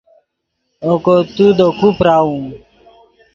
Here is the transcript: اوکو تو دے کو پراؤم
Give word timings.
اوکو 0.85 1.15
تو 1.35 1.45
دے 1.57 1.67
کو 1.79 1.87
پراؤم 1.97 2.43